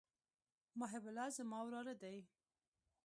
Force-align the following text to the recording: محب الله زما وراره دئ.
محب 0.79 1.03
الله 1.09 1.27
زما 1.37 1.59
وراره 1.65 1.93
دئ. 2.01 2.17